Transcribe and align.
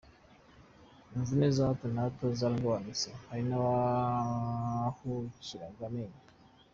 Imvune 1.15 1.47
za 1.55 1.63
hato 1.69 1.85
na 1.93 1.99
hato 2.05 2.25
zaragabanutse, 2.39 3.09
hari 3.27 3.43
n’abahukiraga 3.49 5.81
amenyo…. 5.89 6.21